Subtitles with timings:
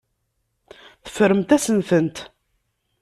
[1.03, 2.17] Teffremt-asen-tent.